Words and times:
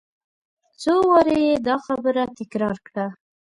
څو 0.81 0.93
وارې 1.09 1.37
یې 1.47 1.55
دا 1.67 1.75
خبره 1.85 2.23
تکرار 2.37 2.77
کړه. 2.87 3.05